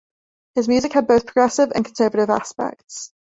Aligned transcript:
His 0.55 0.67
music 0.67 0.93
had 0.93 1.05
both 1.05 1.27
progressive 1.27 1.71
and 1.75 1.85
conservative 1.85 2.31
aspects. 2.31 3.11